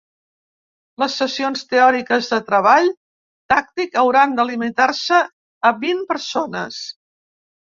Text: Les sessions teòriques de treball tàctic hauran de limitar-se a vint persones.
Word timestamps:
Les 1.03 1.17
sessions 1.21 1.63
teòriques 1.73 2.29
de 2.31 2.39
treball 2.47 2.89
tàctic 3.55 4.01
hauran 4.05 4.33
de 4.41 4.47
limitar-se 4.53 5.21
a 5.71 5.75
vint 5.85 6.03
persones. 6.15 6.83